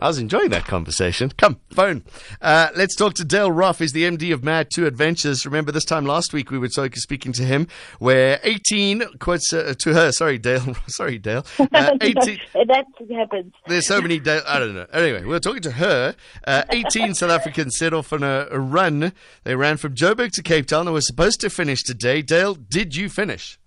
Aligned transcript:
I 0.00 0.06
was 0.06 0.18
enjoying 0.18 0.50
that 0.50 0.64
conversation. 0.64 1.30
Come, 1.36 1.58
phone. 1.70 2.04
Uh, 2.40 2.68
let's 2.76 2.94
talk 2.94 3.14
to 3.14 3.24
Dayle 3.24 3.50
Raaff. 3.50 3.80
He's 3.80 3.92
the 3.92 4.04
MD 4.04 4.32
of 4.32 4.42
MAD2Adventures. 4.42 5.44
Remember 5.44 5.72
this 5.72 5.84
time 5.84 6.06
last 6.06 6.32
week 6.32 6.50
we 6.50 6.58
were 6.58 6.68
speaking 6.68 7.32
to 7.32 7.42
him 7.42 7.66
where 7.98 8.38
18 8.44 9.18
quotes 9.18 9.52
uh, 9.52 9.74
to 9.78 9.94
her. 9.94 10.12
Sorry, 10.12 10.38
Dayle. 10.38 10.76
Sorry, 10.86 11.18
Dayle. 11.18 11.44
Uh, 11.78 11.96
18, 12.00 12.38
that 12.54 12.86
happens. 13.10 13.52
There's 13.66 13.86
so 13.86 14.00
many. 14.00 14.18
Dayle, 14.18 14.42
I 14.46 14.58
don't 14.58 14.74
know. 14.74 14.86
Anyway, 14.92 15.20
we 15.20 15.28
were 15.28 15.40
talking 15.40 15.62
to 15.62 15.72
her. 15.72 16.14
Uh, 16.46 16.62
18 16.70 17.14
South 17.14 17.30
Africans 17.30 17.76
set 17.76 17.92
off 17.92 18.12
on 18.12 18.22
a, 18.22 18.46
a 18.50 18.58
run. 18.58 19.12
They 19.44 19.54
ran 19.54 19.76
from 19.76 19.94
Joburg 19.94 20.32
to 20.32 20.42
Cape 20.42 20.66
Town. 20.66 20.86
They 20.86 20.92
were 20.92 21.00
supposed 21.00 21.40
to 21.42 21.50
finish 21.50 21.82
today. 21.82 22.22
Dayle, 22.22 22.54
did 22.54 22.96
you 22.96 23.08
finish? 23.08 23.58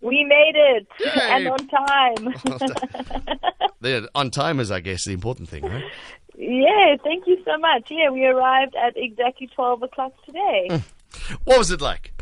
We 0.00 0.24
made 0.24 0.54
it 0.54 0.86
Yay. 1.00 1.10
and 1.30 1.48
on 1.48 1.68
time. 1.68 3.38
They're 3.80 4.08
on 4.14 4.30
timers, 4.30 4.70
I 4.70 4.80
guess, 4.80 5.04
the 5.04 5.12
important 5.12 5.48
thing, 5.48 5.64
right? 5.64 5.84
yeah, 6.36 6.96
thank 7.02 7.26
you 7.26 7.38
so 7.44 7.58
much. 7.58 7.90
Yeah, 7.90 8.10
we 8.10 8.24
arrived 8.24 8.74
at 8.76 8.94
exactly 8.96 9.48
12 9.48 9.82
o'clock 9.82 10.12
today. 10.24 10.68
Mm. 10.70 10.82
What 11.44 11.58
was 11.58 11.70
it 11.70 11.80
like? 11.80 12.12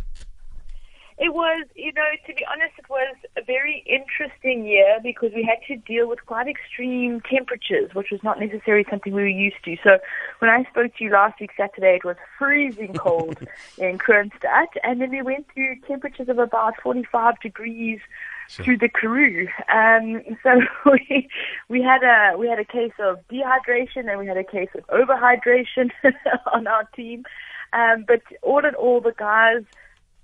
It 1.18 1.32
was, 1.32 1.66
you 1.74 1.92
know, 1.92 2.04
to 2.26 2.34
be 2.34 2.44
honest, 2.50 2.74
it 2.78 2.88
was 2.90 3.16
a 3.36 3.42
very 3.44 3.65
interesting 3.88 4.66
year 4.66 4.98
because 5.02 5.32
we 5.34 5.42
had 5.42 5.58
to 5.68 5.76
deal 5.76 6.08
with 6.08 6.24
quite 6.26 6.48
extreme 6.48 7.20
temperatures, 7.22 7.90
which 7.94 8.08
was 8.10 8.22
not 8.22 8.40
necessarily 8.40 8.84
something 8.90 9.12
we 9.12 9.22
were 9.22 9.28
used 9.28 9.62
to. 9.64 9.76
So 9.82 9.98
when 10.40 10.50
I 10.50 10.64
spoke 10.70 10.96
to 10.96 11.04
you 11.04 11.10
last 11.10 11.40
week, 11.40 11.50
Saturday, 11.56 11.96
it 11.96 12.04
was 12.04 12.16
freezing 12.38 12.94
cold 12.94 13.38
in 13.78 13.98
Kroonstad, 13.98 14.66
and 14.82 15.00
then 15.00 15.10
we 15.10 15.22
went 15.22 15.46
through 15.52 15.76
temperatures 15.86 16.28
of 16.28 16.38
about 16.38 16.74
45 16.82 17.40
degrees 17.40 18.00
Sure. 18.48 18.64
through 18.64 18.78
the 18.78 18.88
Karoo. 18.88 19.48
Um, 19.74 20.22
so 20.44 20.60
we 20.92 21.28
we 21.68 21.82
had 21.82 22.04
a 22.04 22.38
we 22.38 22.46
had 22.46 22.60
a 22.60 22.64
case 22.64 22.92
of 23.00 23.18
dehydration 23.28 24.08
and 24.08 24.20
we 24.20 24.26
had 24.28 24.36
a 24.36 24.44
case 24.44 24.68
of 24.76 24.86
overhydration 24.86 25.90
on 26.52 26.68
our 26.68 26.84
team. 26.94 27.24
Um, 27.72 28.04
but 28.06 28.22
all 28.42 28.64
in 28.64 28.76
all, 28.76 29.00
the 29.00 29.14
guys 29.18 29.64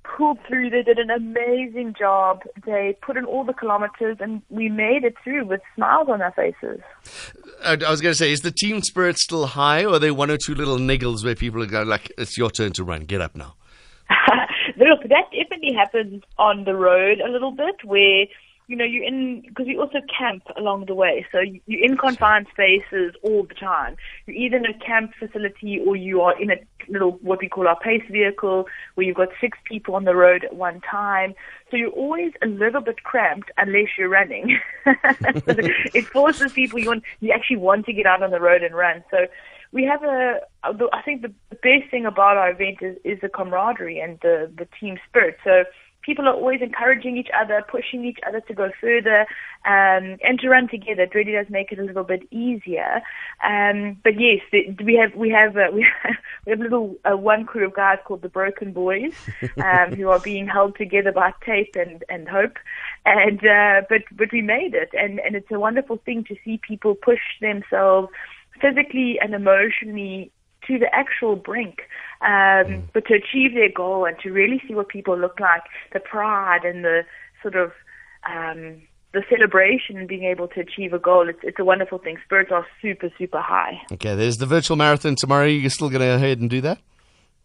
pulled 0.05 0.39
through. 0.47 0.71
They 0.71 0.83
did 0.83 0.99
an 0.99 1.11
amazing 1.11 1.95
job. 1.99 2.43
They 2.65 2.97
put 3.03 3.17
in 3.17 3.25
all 3.25 3.45
the 3.45 3.53
kilometers, 3.53 4.19
and 4.21 4.43
we 4.51 4.69
made 4.69 5.05
it 5.05 5.15
through 5.23 5.47
with 5.47 5.61
smiles 5.75 6.09
on 6.09 6.23
our 6.23 6.33
faces. 6.33 6.81
I 7.65 7.73
I 7.73 7.91
was 7.91 8.01
going 8.01 8.13
to 8.13 8.19
say, 8.19 8.33
is 8.33 8.41
the 8.41 8.51
team 8.51 8.83
spirit 8.83 9.19
still 9.19 9.47
high, 9.47 9.85
or 9.85 9.95
are 9.95 9.99
there 9.99 10.15
one 10.15 10.31
or 10.31 10.37
two 10.37 10.55
little 10.55 10.79
niggles 10.79 11.25
where 11.25 11.35
people 11.35 11.63
are 11.63 11.67
going 11.67 11.89
like, 11.89 12.13
"It's 12.19 12.37
your 12.37 12.51
turn 12.51 12.73
to 12.73 12.85
run. 12.85 13.05
Get 13.05 13.21
up 13.21 13.35
now." 13.35 13.55
Look, 14.77 15.03
that 15.09 15.25
definitely 15.33 15.75
happens 15.75 16.23
on 16.39 16.65
the 16.65 16.75
road 16.75 17.21
a 17.21 17.31
little 17.31 17.53
bit 17.53 17.77
where, 17.85 18.27
you 18.73 18.79
know, 18.79 18.85
you're 18.87 19.05
in, 19.05 19.43
because 19.43 19.67
we 19.67 19.77
also 19.77 19.99
camp 20.19 20.45
along 20.57 20.87
the 20.87 20.95
way. 20.95 21.27
So 21.31 21.41
you- 21.41 21.61
you're 21.67 21.85
in 21.85 21.99
confined 21.99 22.47
spaces 22.51 23.15
all 23.23 23.43
the 23.45 23.55
time. 23.55 23.99
You're 24.27 24.37
either 24.37 24.57
in 24.57 24.65
a 24.65 24.73
camp 24.73 25.13
facility 25.15 25.79
or 25.87 25.95
you 25.95 26.23
are 26.23 26.35
in 26.41 26.51
a 26.51 26.57
little, 26.89 27.13
what 27.21 27.41
we 27.41 27.51
call 27.51 27.69
our 27.69 27.79
pace 27.79 28.03
vehicle, 28.11 28.67
where 28.95 29.07
you've 29.07 29.17
got 29.17 29.29
six 29.43 29.59
people 29.65 29.95
on 29.95 30.05
the 30.05 30.17
road 30.17 30.45
at 30.45 30.57
one 30.57 30.81
time. 30.81 31.35
So 31.71 31.77
you're 31.77 31.91
always 31.91 32.33
a 32.41 32.47
little 32.47 32.81
bit 32.81 33.03
cramped 33.05 33.51
unless 33.59 33.89
you're 33.99 34.09
running. 34.09 34.59
It 35.95 36.07
forces 36.07 36.53
people, 36.55 36.79
you, 36.79 36.89
want, 36.89 37.05
you 37.21 37.31
actually 37.31 37.59
want 37.59 37.85
to 37.87 37.93
get 37.93 38.07
out 38.07 38.23
on 38.23 38.31
the 38.31 38.41
road 38.41 38.63
and 38.63 38.75
run. 38.75 39.05
So 39.11 39.27
we 39.73 39.85
have 39.85 40.03
a, 40.03 40.41
I 40.65 41.03
think 41.03 41.21
the 41.21 41.35
best 41.51 41.91
thing 41.91 42.07
about 42.07 42.39
our 42.39 42.51
event 42.51 42.79
is, 42.81 42.97
is 43.05 43.21
the 43.21 43.29
camaraderie 43.29 44.01
and 44.01 44.19
the, 44.23 44.51
the 44.57 44.67
team 44.81 44.99
spirit. 45.09 45.37
So 45.45 45.65
people 46.03 46.27
are 46.27 46.35
always 46.35 46.61
encouraging 46.61 47.17
each 47.17 47.31
other, 47.39 47.65
pushing 47.69 48.05
each 48.05 48.19
other 48.27 48.41
to 48.41 48.55
go 48.55 48.71
further, 48.81 49.21
um, 49.65 50.19
and 50.23 50.39
to 50.41 50.49
run 50.49 50.69
together. 50.69 51.03
It 51.03 51.15
really 51.15 51.33
does 51.33 51.47
make 51.49 51.73
it 51.73 51.79
a 51.79 51.83
little 51.83 52.05
bit 52.05 52.23
easier. 52.31 53.01
Um, 53.47 53.99
but 54.03 54.15
yes, 54.21 54.41
we 54.53 54.95
have 54.95 55.15
we 55.15 55.31
have 55.31 55.57
uh, 55.57 55.71
we 55.73 55.87
have, 56.03 56.17
we 56.47 56.51
have 56.51 56.61
a 56.61 56.63
little 56.63 56.97
uh, 57.11 57.17
one 57.17 57.45
crew 57.45 57.67
of 57.67 57.75
guys 57.75 57.99
called 58.05 58.23
the 58.23 58.29
Broken 58.29 58.73
Boys, 58.73 59.13
um, 59.63 59.95
who 59.95 60.09
are 60.09 60.21
being 60.21 60.47
held 60.47 60.77
together 60.77 61.13
by 61.13 61.33
tape 61.45 61.75
and 61.77 62.05
and 62.09 62.29
hope. 62.29 62.59
And 63.07 63.45
uh, 63.47 63.83
but 63.89 64.03
but 64.13 64.33
we 64.33 64.43
made 64.43 64.75
it, 64.75 64.91
and 64.93 65.21
and 65.21 65.37
it's 65.37 65.51
a 65.51 65.59
wonderful 65.59 65.99
thing 65.99 66.25
to 66.25 66.37
see 66.45 66.61
people 66.67 66.95
push 66.95 67.21
themselves 67.41 68.09
physically 68.61 69.19
and 69.21 69.35
emotionally 69.35 70.31
to 70.73 70.79
the 70.79 70.95
actual 70.95 71.37
brink, 71.37 71.83
um, 72.23 72.89
but 72.95 73.07
to 73.07 73.15
achieve 73.15 73.55
their 73.55 73.71
goal 73.71 74.05
and 74.07 74.17
to 74.21 74.31
really 74.31 74.63
see 74.67 74.75
what 74.75 74.89
people 74.89 75.19
look 75.19 75.39
like, 75.39 75.63
the 75.93 76.01
pride 76.01 76.65
and 76.65 76.85
the 76.85 77.03
sort 77.43 77.57
of 77.57 77.73
um, 78.25 78.81
the 79.13 79.23
celebration 79.29 79.99
and 79.99 80.09
being 80.09 80.25
able 80.25 80.49
to 80.49 80.61
achieve 80.61 80.93
a 80.93 80.99
goal. 80.99 81.29
It's, 81.29 81.41
it's 81.43 81.59
a 81.59 81.65
wonderful 81.65 81.99
thing. 81.99 82.17
Spirits 82.25 82.51
are 82.51 82.67
super, 82.81 83.11
super 83.19 83.41
high. 83.41 83.81
Okay, 83.93 84.15
there's 84.15 84.39
the 84.39 84.47
virtual 84.47 84.77
marathon 84.77 85.17
tomorrow. 85.17 85.47
You're 85.47 85.71
still 85.71 85.91
going 85.91 86.01
to 86.01 86.07
go 86.07 86.15
ahead 86.15 86.41
and 86.41 86.49
do 86.49 86.61
that? 86.63 86.79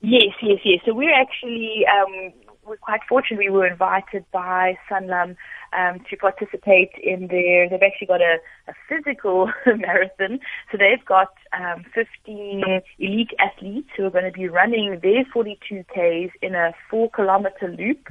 Yes, 0.02 0.34
yes, 0.42 0.60
yes. 0.64 0.80
So 0.86 0.94
we're 0.94 1.14
actually 1.14 1.84
um, 1.88 2.32
we're 2.68 2.78
quite 2.78 3.02
fortunate. 3.08 3.40
We 3.40 3.50
were 3.50 3.66
invited 3.66 4.26
by 4.32 4.78
Sanlam 4.90 5.36
um, 5.78 6.00
to 6.10 6.18
participate 6.18 6.92
in 7.02 7.28
their. 7.28 7.70
They've 7.70 7.82
actually 7.82 8.08
got 8.08 8.22
a, 8.22 8.38
a 8.68 8.74
physical 8.90 9.52
marathon. 9.66 10.40
So 10.72 10.78
they've 10.78 11.04
got 11.06 11.34
um, 11.58 11.86
15 11.94 12.82
elite 13.00 13.32
athletes 13.40 13.90
who 13.96 14.06
are 14.06 14.10
going 14.10 14.26
to 14.26 14.32
be 14.32 14.50
running 14.50 15.00
their 15.02 15.24
42 15.32 15.86
Ks 15.86 16.36
in 16.42 16.56
a 16.56 16.74
four 16.90 17.10
kilometer 17.10 17.70
loop. 17.70 18.10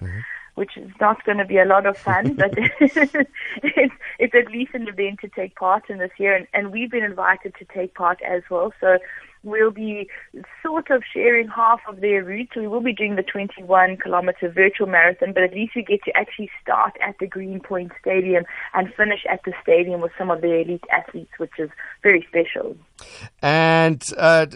Which 0.55 0.79
is 0.79 0.91
not 1.03 1.23
going 1.25 1.37
to 1.37 1.45
be 1.45 1.59
a 1.59 1.67
lot 1.67 1.85
of 1.85 1.99
fun, 1.99 2.33
but 2.33 2.55
it's, 2.81 3.95
it's 4.19 4.35
at 4.35 4.51
least 4.51 4.71
an 4.73 4.89
event 4.89 5.21
to 5.21 5.29
take 5.29 5.55
part 5.55 5.91
in 5.91 5.99
this 5.99 6.13
year, 6.17 6.35
and, 6.35 6.47
and 6.55 6.73
we've 6.73 6.91
been 6.91 7.05
invited 7.05 7.55
to 7.59 7.67
take 7.67 7.95
part 7.95 8.23
as 8.23 8.43
well. 8.51 8.73
So 8.81 8.97
we'll 9.47 9.71
be 9.71 10.09
sort 10.63 10.91
of 10.91 11.03
sharing 11.15 11.49
half 11.49 11.81
of 11.89 12.01
their 12.01 12.23
route. 12.25 12.49
So 12.53 12.61
We 12.61 12.69
will 12.69 12.83
be 12.83 12.93
doing 12.93 13.17
the 13.17 13.23
21 13.23 13.97
kilometer 13.99 14.51
virtual 14.51 14.87
marathon, 14.87 15.33
but 15.33 15.43
at 15.43 15.55
least 15.55 15.73
we 15.77 15.83
get 15.83 16.01
to 16.05 16.17
actually 16.17 16.51
start 16.61 16.95
at 17.01 17.15
the 17.19 17.27
Greenpoint 17.27 17.93
Stadium 18.01 18.45
and 18.75 18.93
finish 18.95 19.21
at 19.31 19.41
the 19.45 19.53
stadium 19.63 20.01
with 20.01 20.13
some 20.19 20.31
of 20.31 20.41
the 20.41 20.53
elite 20.53 20.85
athletes, 20.93 21.33
which 21.39 21.53
is 21.59 21.71
very 22.03 22.27
special. 22.29 22.77
And 23.41 24.05
uh, 24.17 24.47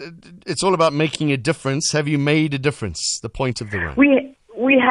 it's 0.45 0.63
all 0.63 0.73
about 0.73 0.93
making 0.93 1.31
a 1.31 1.37
difference. 1.37 1.91
Have 1.93 2.07
you 2.07 2.17
made 2.17 2.53
a 2.53 2.59
difference? 2.59 3.19
The 3.21 3.29
point 3.29 3.61
of 3.61 3.71
the 3.71 3.79
run. 3.79 3.95
We 3.95 4.30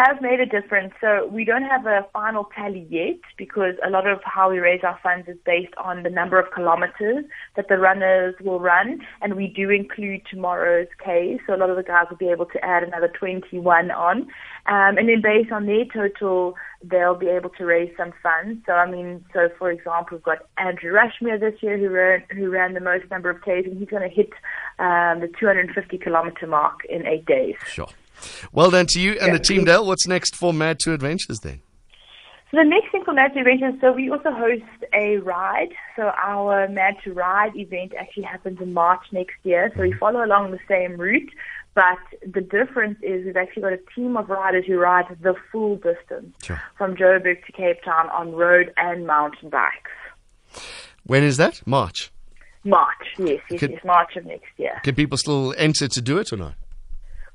have 0.05 0.21
made 0.21 0.41
a 0.41 0.47
difference. 0.47 0.93
So 1.01 1.27
we 1.27 1.45
don't 1.45 1.65
have 1.65 1.87
a 1.87 2.07
final 2.13 2.49
tally 2.55 2.87
yet 2.91 3.21
because 3.37 3.75
a 3.87 3.91
lot 3.91 4.07
of 4.07 4.21
how 4.25 4.51
we 4.51 4.59
raise 4.59 4.81
our 4.83 4.99
funds 5.03 5.29
is 5.29 5.37
based 5.45 5.75
on 5.77 6.03
the 6.03 6.11
number 6.11 6.39
of 6.39 6.51
kilometers 6.53 7.25
that 7.57 7.69
the 7.69 7.79
runners 7.79 8.35
will 8.41 8.61
run, 8.61 9.01
and 9.21 9.37
we 9.37 9.47
do 9.47 9.71
include 9.71 10.23
tomorrow's 10.31 10.89
case. 11.05 11.41
So 11.47 11.55
a 11.55 11.59
lot 11.59 11.71
of 11.71 11.77
the 11.77 11.83
guys 11.83 12.07
will 12.11 12.17
be 12.17 12.29
able 12.29 12.47
to 12.47 12.65
add 12.65 12.83
another 12.83 13.09
21 13.09 13.91
on, 13.91 14.23
um, 14.67 14.99
and 14.99 15.09
then 15.09 15.21
based 15.23 15.53
on 15.53 15.67
their 15.67 15.85
total, 15.85 16.55
they'll 16.83 17.15
be 17.15 17.29
able 17.29 17.51
to 17.51 17.65
raise 17.65 17.91
some 17.97 18.13
funds. 18.23 18.63
So 18.67 18.73
I 18.73 18.91
mean, 18.91 19.25
so 19.33 19.49
for 19.59 19.71
example, 19.71 20.17
we've 20.17 20.23
got 20.23 20.47
Andrew 20.59 20.93
Rashmere 20.93 21.39
this 21.39 21.63
year 21.63 21.79
who 21.79 21.89
ran 21.91 22.23
who 22.31 22.51
ran 22.51 22.75
the 22.75 22.81
most 22.81 23.11
number 23.11 23.31
of 23.31 23.41
Ks, 23.41 23.67
and 23.67 23.79
he's 23.79 23.89
going 23.89 24.09
to 24.09 24.15
hit 24.15 24.31
um, 24.79 25.21
the 25.21 25.31
250 25.39 25.99
kilometer 25.99 26.47
mark 26.47 26.85
in 26.89 27.07
eight 27.07 27.27
days. 27.27 27.57
Sure. 27.67 27.89
Well 28.53 28.71
done 28.71 28.87
to 28.87 29.01
you 29.01 29.13
and 29.13 29.29
Yeah. 29.29 29.33
the 29.35 29.39
team, 29.39 29.65
Dayle. 29.65 29.87
What's 29.87 30.07
next 30.07 30.37
for 30.37 30.53
MAD2Adventures 30.53 31.41
then? 31.43 31.61
So 32.51 32.57
the 32.57 32.65
next 32.65 32.91
thing 32.91 33.05
for 33.05 33.15
MAD2Adventures, 33.15 33.81
so 33.81 33.93
we 33.93 34.11
also 34.11 34.33
host 34.33 34.65
a 34.93 35.19
ride. 35.19 35.73
So 35.95 36.11
our 36.21 36.67
MAD2Ride 36.67 37.55
event 37.55 37.93
actually 37.97 38.25
happens 38.25 38.61
in 38.61 38.73
March 38.75 39.03
next 39.13 39.37
year. 39.45 39.71
So 39.77 39.83
we 39.83 39.91
mm-hmm. 39.91 39.99
follow 40.01 40.25
along 40.25 40.51
the 40.51 40.59
same 40.67 40.97
route, 40.97 41.31
but 41.75 41.99
the 42.27 42.41
difference 42.41 42.99
is 43.03 43.25
we've 43.25 43.37
actually 43.37 43.63
got 43.63 43.73
a 43.73 43.81
team 43.95 44.17
of 44.17 44.29
riders 44.29 44.65
who 44.67 44.79
ride 44.79 45.05
the 45.21 45.35
full 45.53 45.77
distance 45.77 46.35
Sure. 46.43 46.61
from 46.77 46.97
Joburg 46.97 47.45
to 47.47 47.53
Cape 47.53 47.85
Town 47.85 48.09
on 48.11 48.33
road 48.33 48.73
and 48.77 49.07
mountain 49.07 49.49
bikes. 49.51 49.93
When 51.05 51.23
is 51.23 51.37
that? 51.37 51.63
March. 51.67 52.11
March, 52.65 53.15
yes, 53.17 53.41
yes, 53.49 53.61
Could- 53.61 53.71
yes, 53.71 53.85
March 53.85 54.17
of 54.17 54.27
next 54.27 54.51
year. 54.57 54.81
Can 54.83 54.97
people 54.97 55.17
still 55.17 55.55
enter 55.57 55.87
to 55.87 56.01
do 56.03 56.19
it 56.19 56.33
or 56.33 56.37
not? 56.37 56.55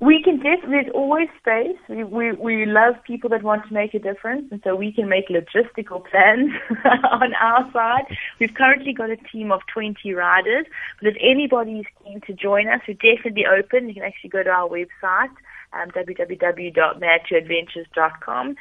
We 0.01 0.21
can 0.21 0.35
definitely, 0.37 0.71
there's 0.71 0.91
always 0.93 1.29
space. 1.39 1.77
We, 1.87 2.03
we, 2.03 2.33
we 2.33 2.65
love 2.65 2.95
people 3.05 3.29
that 3.29 3.43
want 3.43 3.65
to 3.67 3.73
make 3.73 3.93
a 3.93 3.99
difference, 3.99 4.51
and 4.51 4.59
so 4.63 4.75
we 4.75 4.91
can 4.91 5.07
make 5.07 5.29
logistical 5.29 6.03
plans 6.09 6.51
on 7.11 7.33
our 7.35 7.71
side. 7.71 8.03
We've 8.39 8.53
currently 8.53 8.91
got 8.91 9.09
a 9.09 9.15
team 9.15 9.53
of 9.53 9.61
20 9.73 10.13
riders, 10.13 10.65
but 11.01 11.07
if 11.07 11.15
anybody 11.21 11.79
is 11.79 11.85
keen 12.03 12.19
to 12.27 12.33
join 12.33 12.67
us, 12.67 12.81
we're 12.87 12.95
definitely 12.95 13.45
open. 13.45 13.87
You 13.87 13.93
can 13.95 14.03
actually 14.03 14.31
go 14.31 14.43
to 14.43 14.49
our 14.49 14.67
website, 14.67 15.31
um, 15.71 15.91
www.madtoadventures.com, 15.91 18.47
um, 18.47 18.57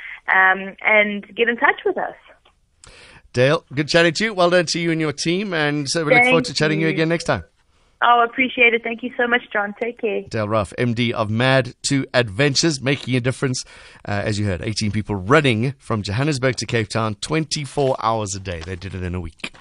and 0.83 1.35
get 1.35 1.49
in 1.49 1.57
touch 1.57 1.81
with 1.85 1.99
us. 1.99 2.15
Dayle, 3.33 3.65
good 3.75 3.89
chatting 3.89 4.15
to 4.15 4.25
you. 4.25 4.35
Well 4.35 4.51
done 4.51 4.67
to 4.67 4.79
you 4.79 4.93
and 4.93 5.01
your 5.01 5.13
team. 5.13 5.53
And 5.53 5.91
so 5.91 6.05
we 6.05 6.15
look 6.15 6.23
forward 6.25 6.45
to 6.45 6.55
chatting 6.55 6.81
you 6.81 6.87
you. 6.87 6.93
again 6.93 7.09
next 7.09 7.25
time. 7.25 7.43
Oh, 8.02 8.23
appreciate 8.23 8.75
it. 8.75 8.82
Thank 8.82 9.02
you 9.02 9.12
so 9.17 9.26
much, 9.26 9.43
John. 9.52 9.75
Take 9.81 10.00
care. 10.00 10.23
Dayle 10.23 10.46
Raaff, 10.46 10.75
MD 10.79 11.12
of 11.12 11.29
MAD2Adventures, 11.29 12.82
making 12.82 13.17
a 13.17 13.20
difference. 13.20 13.64
Uh, 14.06 14.23
as 14.25 14.38
you 14.38 14.44
heard, 14.46 14.61
18 14.62 14.93
people 14.93 15.17
running 15.17 15.75
from 15.79 16.02
Johannesburg 16.02 16.56
to 16.56 16.67
Cape 16.67 16.88
Town 16.88 17.14
24 17.17 17.96
hours 18.02 18.35
a 18.35 18.41
day. 18.41 18.61
They 18.61 18.76
did 18.76 18.94
it 18.94 19.02
in 19.02 19.14
a 19.14 19.20
week. 19.20 19.52